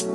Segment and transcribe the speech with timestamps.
[0.00, 0.08] apa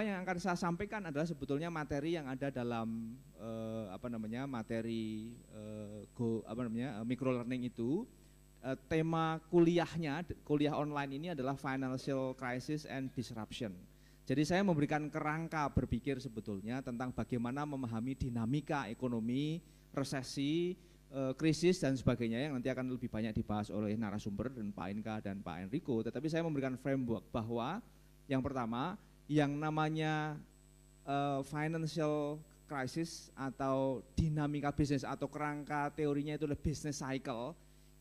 [0.00, 6.08] yang akan saya sampaikan adalah sebetulnya materi yang ada dalam eh, apa namanya materi eh,
[6.16, 8.08] go apa namanya eh, micro learning itu
[8.64, 13.76] eh, tema kuliahnya kuliah online ini adalah financial crisis and disruption.
[14.24, 19.60] Jadi saya memberikan kerangka berpikir sebetulnya tentang bagaimana memahami dinamika ekonomi,
[19.92, 20.72] resesi,
[21.12, 25.14] eh, krisis dan sebagainya yang nanti akan lebih banyak dibahas oleh narasumber dan Pak Inka
[25.20, 26.00] dan Pak Enrico.
[26.00, 27.84] Tetapi saya memberikan framework bahwa
[28.24, 28.96] yang pertama
[29.28, 30.36] yang namanya
[31.04, 37.52] uh, financial crisis atau dinamika bisnis atau kerangka teorinya itu adalah business cycle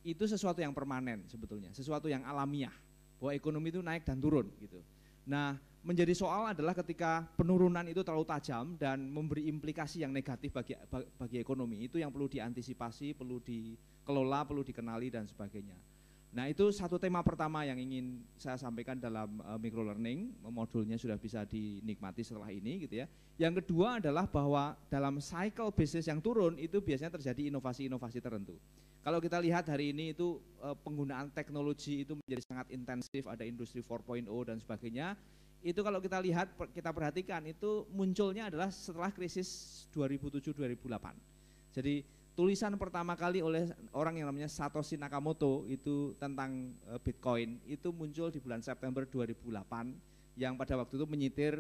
[0.03, 2.71] itu sesuatu yang permanen sebetulnya, sesuatu yang alamiah
[3.19, 4.83] bahwa ekonomi itu naik dan turun gitu.
[5.23, 10.79] Nah, menjadi soal adalah ketika penurunan itu terlalu tajam dan memberi implikasi yang negatif bagi
[11.19, 15.75] bagi ekonomi itu yang perlu diantisipasi, perlu dikelola, perlu dikenali dan sebagainya.
[16.33, 21.13] Nah itu satu tema pertama yang ingin saya sampaikan dalam uh, micro learning, modulnya sudah
[21.13, 23.07] bisa dinikmati setelah ini gitu ya.
[23.37, 28.57] Yang kedua adalah bahwa dalam cycle bisnis yang turun itu biasanya terjadi inovasi-inovasi tertentu.
[29.03, 33.85] Kalau kita lihat hari ini itu uh, penggunaan teknologi itu menjadi sangat intensif, ada industri
[33.85, 35.13] 4.0 dan sebagainya.
[35.63, 39.47] Itu kalau kita lihat, kita perhatikan itu munculnya adalah setelah krisis
[39.95, 41.15] 2007-2008.
[41.71, 42.03] Jadi
[42.35, 48.27] tulisan pertama kali oleh orang yang namanya Satoshi Nakamoto itu tentang uh, Bitcoin itu muncul
[48.27, 51.53] di bulan September 2008 yang pada waktu itu menyitir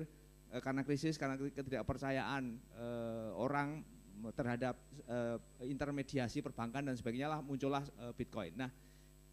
[0.51, 3.81] uh, karena krisis karena ketidakpercayaan uh, orang
[4.37, 4.77] terhadap
[5.59, 7.83] intermediasi perbankan dan sebagainya lah muncullah
[8.15, 8.55] Bitcoin.
[8.55, 8.71] Nah,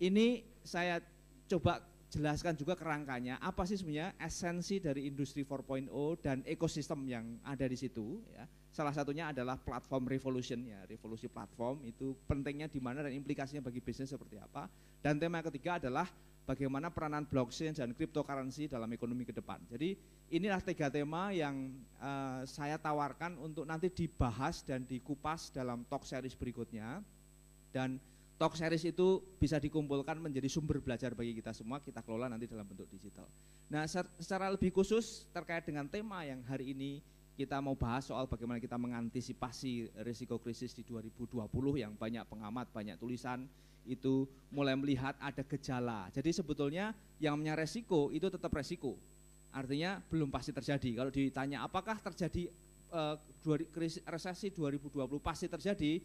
[0.03, 0.99] ini saya
[1.47, 5.87] coba jelaskan juga kerangkanya apa sih sebenarnya esensi dari industri 4.0
[6.19, 11.83] dan ekosistem yang ada di situ ya Salah satunya adalah platform revolution ya, revolusi platform
[11.91, 14.71] itu pentingnya di mana dan implikasinya bagi bisnis seperti apa.
[15.03, 16.07] Dan tema ketiga adalah
[16.47, 19.59] bagaimana peranan blockchain dan cryptocurrency dalam ekonomi ke depan.
[19.75, 19.99] Jadi
[20.31, 26.39] inilah tiga tema yang uh, saya tawarkan untuk nanti dibahas dan dikupas dalam talk series
[26.39, 27.03] berikutnya.
[27.75, 27.99] Dan
[28.41, 32.65] talk series itu bisa dikumpulkan menjadi sumber belajar bagi kita semua, kita kelola nanti dalam
[32.65, 33.29] bentuk digital.
[33.69, 33.85] Nah,
[34.17, 37.05] secara lebih khusus terkait dengan tema yang hari ini
[37.37, 41.37] kita mau bahas soal bagaimana kita mengantisipasi risiko krisis di 2020
[41.77, 43.45] yang banyak pengamat, banyak tulisan
[43.85, 46.09] itu mulai melihat ada gejala.
[46.09, 48.97] Jadi sebetulnya yang namanya resiko itu tetap resiko.
[49.53, 50.97] Artinya belum pasti terjadi.
[50.97, 52.49] Kalau ditanya apakah terjadi
[52.93, 53.17] uh,
[54.09, 56.01] resesi 2020 pasti terjadi,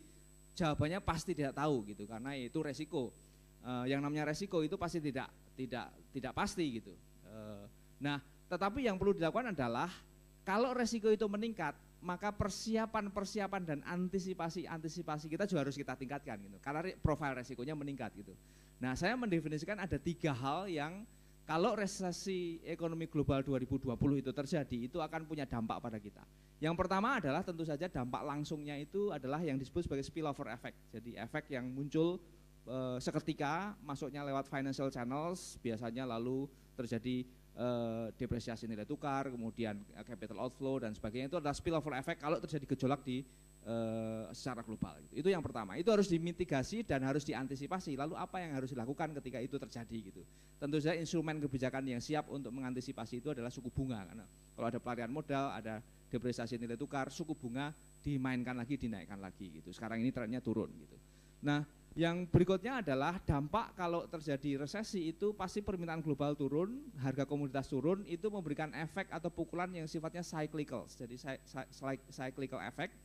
[0.56, 3.12] jawabannya pasti tidak tahu gitu karena itu resiko.
[3.66, 5.28] Uh, yang namanya resiko itu pasti tidak
[5.58, 6.94] tidak tidak pasti gitu.
[7.28, 7.66] Uh,
[8.00, 9.90] nah, tetapi yang perlu dilakukan adalah
[10.46, 11.74] kalau resiko itu meningkat,
[12.06, 16.58] maka persiapan-persiapan dan antisipasi-antisipasi kita juga harus kita tingkatkan gitu.
[16.62, 18.38] Karena profil resikonya meningkat gitu.
[18.78, 21.02] Nah, saya mendefinisikan ada tiga hal yang
[21.46, 26.26] kalau resesi ekonomi global 2020 itu terjadi, itu akan punya dampak pada kita.
[26.58, 30.78] Yang pertama adalah tentu saja dampak langsungnya itu adalah yang disebut sebagai spillover effect.
[30.90, 32.18] Jadi efek yang muncul
[32.66, 37.24] e, seketika masuknya lewat financial channels, biasanya lalu terjadi
[37.56, 42.38] uh, depresiasi nilai tukar, kemudian eh, capital outflow dan sebagainya itu adalah spillover effect kalau
[42.44, 43.24] terjadi gejolak di
[43.66, 44.96] uh, secara global.
[45.12, 45.76] Itu yang pertama.
[45.76, 47.98] Itu harus dimitigasi dan harus diantisipasi.
[47.98, 50.22] Lalu apa yang harus dilakukan ketika itu terjadi gitu.
[50.62, 54.80] Tentu saja instrumen kebijakan yang siap untuk mengantisipasi itu adalah suku bunga karena kalau ada
[54.80, 59.74] pelarian modal, ada depresiasi nilai tukar, suku bunga dimainkan lagi, dinaikkan lagi gitu.
[59.76, 60.96] Sekarang ini trennya turun gitu.
[61.44, 61.66] Nah,
[61.96, 68.04] yang berikutnya adalah dampak kalau terjadi resesi itu pasti permintaan global turun, harga komoditas turun,
[68.08, 70.88] itu memberikan efek atau pukulan yang sifatnya cyclical.
[70.92, 71.16] Jadi
[72.12, 72.96] cyclical effect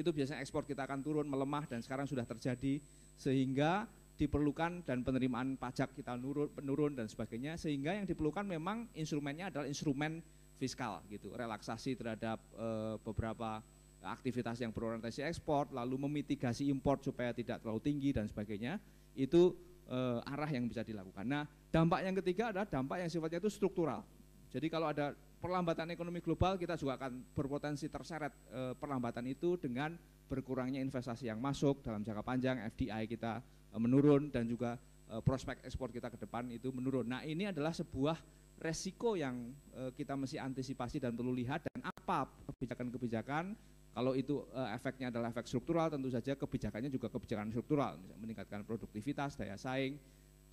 [0.00, 2.80] itu biasanya ekspor kita akan turun, melemah dan sekarang sudah terjadi
[3.20, 3.84] sehingga
[4.16, 9.64] diperlukan dan penerimaan pajak kita menurun, menurun dan sebagainya sehingga yang diperlukan memang instrumennya adalah
[9.64, 10.20] instrumen
[10.60, 13.64] fiskal gitu, relaksasi terhadap e, beberapa
[14.04, 18.76] aktivitas yang berorientasi ekspor, lalu memitigasi impor supaya tidak terlalu tinggi dan sebagainya,
[19.16, 19.56] itu
[19.88, 19.98] e,
[20.28, 21.24] arah yang bisa dilakukan.
[21.24, 24.04] Nah, dampak yang ketiga adalah dampak yang sifatnya itu struktural.
[24.52, 29.96] Jadi kalau ada perlambatan ekonomi global, kita juga akan berpotensi terseret e, perlambatan itu dengan
[30.28, 33.40] berkurangnya investasi yang masuk dalam jangka panjang, FDI kita
[33.72, 34.76] e, menurun dan juga
[35.08, 37.08] e, prospek ekspor kita ke depan itu menurun.
[37.08, 38.20] Nah, ini adalah sebuah
[38.60, 43.56] resiko yang e, kita mesti antisipasi dan perlu lihat dan apa kebijakan-kebijakan
[43.90, 48.62] kalau itu uh, efeknya adalah efek struktural, tentu saja kebijakannya juga kebijakan struktural, misalnya meningkatkan
[48.62, 49.98] produktivitas, daya saing,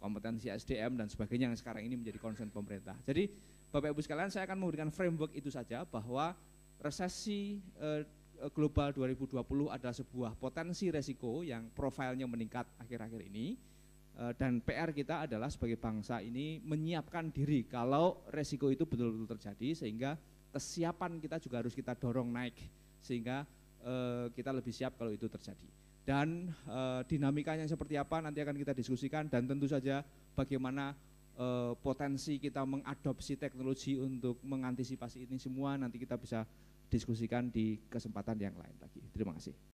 [0.02, 2.98] kompetensi SDM dan sebagainya yang sekarang ini menjadi concern pemerintah.
[3.06, 3.30] Jadi
[3.68, 6.32] Bapak Ibu sekalian, saya akan memberikan framework itu saja bahwa
[6.80, 8.00] resesi uh,
[8.40, 9.36] eh, global 2020
[9.68, 13.60] adalah sebuah potensi resiko yang profilnya meningkat akhir-akhir ini.
[14.18, 19.84] Eh, dan PR kita adalah sebagai bangsa ini menyiapkan diri kalau resiko itu betul-betul terjadi
[19.84, 20.16] sehingga
[20.50, 22.56] kesiapan kita juga harus kita dorong naik
[23.04, 23.44] sehingga
[23.84, 25.70] eh, kita lebih siap kalau itu terjadi.
[26.08, 26.56] Dan
[27.04, 30.08] dinamikanya seperti apa nanti akan kita diskusikan dan tentu saja
[30.40, 30.96] bagaimana
[31.86, 36.50] potensi kita mengadopsi teknologi untuk mengantisipasi ini semua nanti kita bisa
[36.90, 39.04] diskusikan di kesempatan yang lain lagi.
[39.14, 39.77] Terima kasih.